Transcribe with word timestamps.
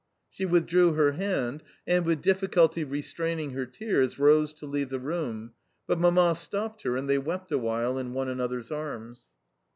She 0.31 0.47
withdrew 0.47 0.93
her 0.93 1.11
hand 1.11 1.61
and, 1.85 2.03
with 2.07 2.23
difficulty 2.23 2.83
restraining 2.83 3.51
her 3.51 3.67
tears, 3.67 4.17
rose 4.17 4.51
to 4.53 4.65
leave 4.65 4.89
the 4.89 4.97
room, 4.97 5.53
but 5.85 5.99
Mamma 5.99 6.33
stopped 6.33 6.81
her, 6.81 6.97
and 6.97 7.07
they 7.07 7.19
wept 7.19 7.51
a 7.51 7.59
while 7.59 7.99
in 7.99 8.13
one 8.15 8.27
another's 8.27 8.71
arms. 8.71 9.25